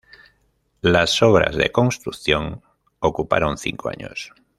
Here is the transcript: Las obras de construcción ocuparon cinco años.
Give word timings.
Las 0.81 1.21
obras 1.21 1.55
de 1.55 1.71
construcción 1.71 2.63
ocuparon 3.01 3.59
cinco 3.59 3.89
años. 3.89 4.33